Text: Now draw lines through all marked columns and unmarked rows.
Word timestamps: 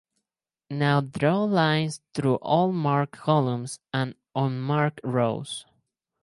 Now 0.71 1.01
draw 1.01 1.43
lines 1.43 2.01
through 2.15 2.37
all 2.37 2.71
marked 2.71 3.11
columns 3.13 3.77
and 3.93 4.15
unmarked 4.35 4.99
rows. 5.03 5.67